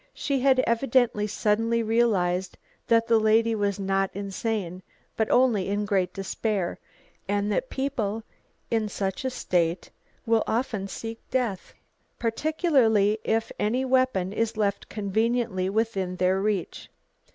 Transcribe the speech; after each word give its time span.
She 0.15 0.39
had 0.39 0.61
evidently 0.65 1.27
suddenly 1.27 1.83
realised 1.83 2.57
that 2.87 3.05
the 3.05 3.19
lady 3.19 3.53
was 3.53 3.79
not 3.79 4.09
insane, 4.15 4.81
but 5.15 5.29
only 5.29 5.69
in 5.69 5.85
great 5.85 6.11
despair, 6.11 6.79
and 7.27 7.51
that 7.51 7.69
people 7.69 8.23
in 8.71 8.89
such 8.89 9.23
a 9.25 9.29
state 9.29 9.91
will 10.25 10.43
often 10.47 10.87
seek 10.87 11.19
death, 11.29 11.75
particularly 12.17 13.19
if 13.23 13.51
any 13.59 13.85
weapon 13.85 14.33
is 14.33 14.57
left 14.57 14.89
conveniently 14.89 15.69
within 15.69 16.15
their 16.15 16.39
reach. 16.41 16.89